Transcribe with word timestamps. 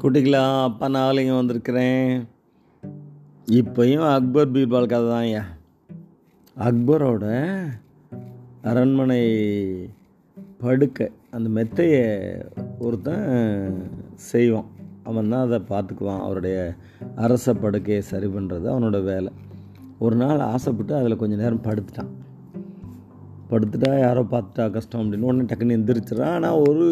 குட்டிகளா 0.00 0.40
அப்பா 0.62 0.86
நாளைங்க 0.88 1.34
வந்திருக்கிறேன். 1.36 2.08
இப்போயும் 3.58 4.04
அக்பர் 4.14 4.52
பீர்பால் 4.52 4.88
கதை 4.92 5.06
தான் 5.08 5.24
ஐயா. 5.28 5.44
அக்பரோட 6.56 7.26
அரண்மனை 8.62 9.22
படுக்கை 10.58 11.06
அந்த 11.30 11.48
மெத்தையை 11.56 12.02
ஒருத்தன் 12.78 13.24
செய்வான். 14.14 14.68
அவன் 15.04 15.28
தான் 15.28 15.44
அதை 15.46 15.60
பார்த்துக்குவான். 15.72 16.22
அவருடைய 16.26 16.58
அரச 17.14 17.54
படுக்கையை 17.54 18.02
சரி 18.02 18.26
பண்ணுறது 18.26 18.68
அவனோட 18.74 19.00
வேலை. 19.04 19.32
ஒரு 19.98 20.16
நாள் 20.16 20.46
ஆசைப்பட்டு 20.52 20.94
அதில் 20.94 21.20
கொஞ்சம் 21.22 21.42
நேரம் 21.44 21.66
படுத்துட்டான். 21.68 22.12
படுத்துட்டா 23.50 24.00
யாரோ 24.00 24.22
பார்த்துட்டா 24.30 24.70
கஷ்டம் 24.70 25.02
அப்படின்னு 25.02 25.28
உடனே 25.30 25.48
டக்குன்னு 25.50 25.78
எந்திரிச்சிடறான். 25.80 26.36
ஆனால் 26.38 26.62
ஒரு 26.68 26.86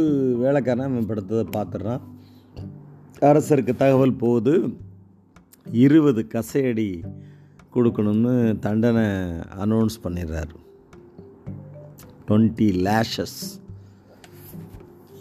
வேலைக்காரன் 0.44 0.90
அவன் 0.90 1.10
படுத்ததை 1.12 1.46
பார்த்துட்றான். 1.58 2.04
அரசருக்கு 3.28 3.72
தகவல் 3.82 4.20
போகுது 4.22 4.54
இருபது 5.84 6.20
கசையடி 6.34 6.88
கொடுக்கணும்னு 7.74 8.32
தண்டனை 8.64 9.04
அனௌன்ஸ் 9.64 9.96
பண்ணிடுறாரு. 10.04 10.54
டுவெண்ட்டி 12.28 12.68
லேஷஸ் 12.86 13.38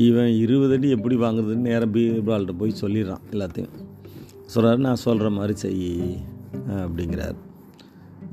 இவன் 0.07 0.31
இருபது 0.43 0.75
அடி 0.77 0.89
எப்படி 0.97 1.15
வாங்குறதுன்னு 1.23 1.69
நேரம் 1.69 1.93
பீர்பால்கிட்ட 1.95 2.53
போய் 2.61 2.81
சொல்லிடுறான் 2.81 3.25
எல்லாத்தையும். 3.33 3.73
சொல்கிறாரு 4.53 4.79
நான் 4.87 5.03
சொல்கிற 5.05 5.27
மாதிரி 5.37 5.53
செய் 5.63 5.89
அப்படிங்கிறார். 6.85 7.37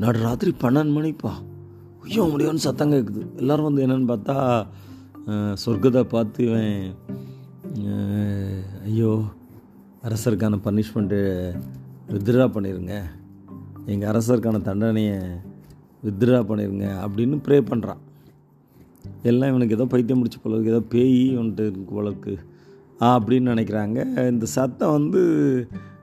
நடு 0.03 0.19
ராத்திரி 0.27 0.53
பன்னெண்டு 0.63 0.95
மணிப்பா? 0.99 1.33
ஐயோ 2.05 2.23
முடியும்னு 2.33 2.67
சத்தம் 2.67 2.93
கேட்குது 2.95 3.23
எல்லோரும் 3.41 3.69
வந்து 3.69 3.85
என்னென்னு 3.87 4.11
பார்த்தா 4.13 4.37
சொர்க்கத்தை 5.65 6.03
பார்த்து 6.15 6.41
இவன் 6.49 6.73
ஐயோ 8.89 9.13
அரசருக்கான 10.05 10.59
பனிஷ்மெண்ட்டு 10.65 11.19
வித்ட்ரா 12.13 12.47
பண்ணிடுங்க 12.55 12.95
எங்கள் 13.87 14.11
அரசருக்கான 14.13 14.63
தண்டனையை 14.63 15.17
வித்ட்ரா 16.05 16.41
பண்ணிடுங்க 16.51 16.87
அப்படின்னு 17.05 17.37
ப்ரே 17.47 17.59
பண்ணுறான் 17.71 18.01
எல்லாம் 19.23 19.49
இவனுக்கு 19.49 19.77
ஏதோ 19.77 19.85
பைத்தியம் 19.85 20.19
முடிச்சு 20.19 20.39
போலருக்கு 20.45 20.73
ஏதோ 20.75 20.83
பேய் 20.89 21.37
வந்துட்டு 21.39 21.65
இருக்கு 21.67 21.95
போல 21.95 22.13
ஆ 23.03 23.09
அப்படின்னு 23.19 23.53
நினைக்கிறாங்க. 23.55 23.99
இந்த 24.31 24.47
சத்தம் 24.47 24.91
வந்து 24.91 25.21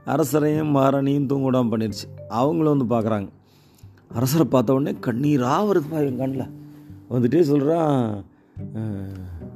அரசரையும் 0.05 0.71
மாரணியும் 0.75 1.27
தூங்கூடாமல் 1.29 1.71
பண்ணிடுச்சு 1.71 2.05
அவங்களும் 2.27 2.77
வந்து 2.77 2.87
பார்க்குறாங்க. 2.93 3.27
அரசரை 4.09 4.45
பார்த்த 4.45 4.73
உடனே 4.73 4.93
கண்ணீராக 5.07 5.67
வருதுப்பா 5.69 5.97
என் 6.07 6.21
கண்ணில். 6.21 6.53
வந்துட்டே 7.09 7.41
சொல்கிறான் 7.41 8.23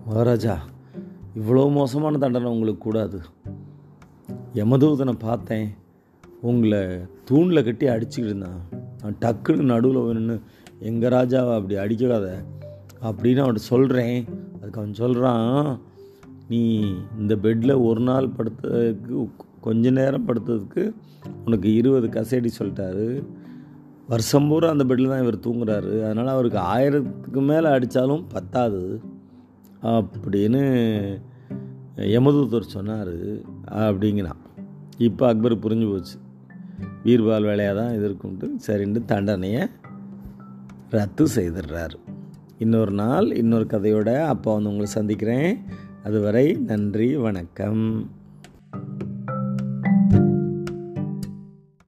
மகாராஜா 0.07 0.57
இவ்வளோ 1.35 1.71
மோசமான 1.71 2.17
தண்டனை 2.17 2.51
உங்களுக்கு 2.51 2.83
கூடாது. 2.87 3.19
யமதூதனை 4.53 5.15
பார்த்தேன். 5.19 5.69
உங்களை 6.41 6.79
தூணில் 7.25 7.63
கட்டி 7.63 7.85
அடிச்சுக்கிட்டு 7.87 8.29
இருந்தான். 8.31 8.61
நான் 9.01 9.15
டக்குன்னு 9.21 9.69
நடுவில் 9.71 9.97
வேணும்னு 9.97 10.39
எங்கள் 10.79 11.11
ராஜாவை 11.11 11.55
அப்படி 11.55 11.75
அடிக்காத. 11.75 12.43
அப்படின்னு 13.03 13.41
அவன்கிட்ட 13.43 13.55
சொல்கிறேன் 13.55 14.25
அதுக்கு 14.57 14.79
அவன் 14.79 14.93
சொல்கிறான் 14.93 15.79
நீ 16.49 16.61
இந்த 17.19 17.35
பெட்டில் 17.35 17.83
ஒரு 17.83 18.01
நாள் 18.01 18.29
படுத்ததுக்கு 18.37 19.29
கொஞ்ச 19.61 19.89
நேரம் 19.89 20.27
படுத்ததுக்கு 20.27 20.93
உனக்கு 21.45 21.73
இருபது 21.73 22.07
கசேடி 22.07 22.49
சொல்லிட்டாரு. 22.59 23.23
வருஷம் 24.07 24.47
பூரா 24.47 24.69
அந்த 24.69 24.83
பெட்டில் 24.83 25.07
தான் 25.07 25.21
இவர் 25.21 25.45
தூங்குறாரு. 25.47 26.03
அதனால் 26.03 26.27
அவருக்கு 26.27 26.59
ஆயிரத்துக்கு 26.59 27.41
மேலே 27.41 27.67
அடித்தாலும் 27.67 28.23
பத்தாது. 28.27 29.01
அப்படின்னு 29.83 30.63
யமதூதர் 31.95 32.61
சொன்னார் 32.61 33.13
அப்படிங்கிறான். 33.65 34.41
இப்போ 34.97 35.27
அக்பர் 35.27 35.59
புரிஞ்சு 35.59 35.91
போச்சு. 35.91 36.17
வீர்பால் 37.05 37.43
வேலையாக 37.43 37.81
தான் 37.81 37.93
இது 37.93 38.09
இருக்கும்ட்டு 38.09 38.49
சரின்ட்டு 38.67 39.05
தண்டனையை 39.05 39.67
ரத்து 40.89 41.27
செய்திடுறாரு. 41.35 41.95
இன்னொரு 42.57 42.91
நாள் 42.91 43.35
இன்னொரு 43.35 43.65
கதையோட 43.69 44.21
அப்போ 44.21 44.53
வந்து 44.53 44.69
உங்களை 44.69 44.91
சந்திக்கிறேன். 44.91 45.57
அதுவரை 46.03 46.53
நன்றி 46.53 47.15
வணக்கம். 47.15 48.11